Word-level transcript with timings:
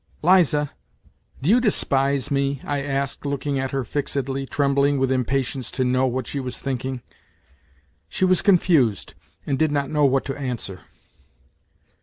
"Liza, 0.23 0.71
do 1.43 1.49
you 1.51 1.61
despise 1.61 2.31
me?" 2.31 2.59
I 2.65 2.81
asked, 2.81 3.23
looking 3.23 3.59
at 3.59 3.69
her 3.69 3.85
fixedly, 3.85 4.47
trembling 4.47 4.97
with 4.97 5.11
impatience 5.11 5.69
to 5.73 5.83
know 5.83 6.07
what 6.07 6.25
she 6.25 6.39
was 6.39 6.57
thinking. 6.57 7.03
She 8.09 8.25
was 8.25 8.41
confused, 8.41 9.13
and 9.45 9.59
did 9.59 9.71
not 9.71 9.91
know 9.91 10.05
what 10.05 10.25
to 10.25 10.35
answer. 10.35 10.79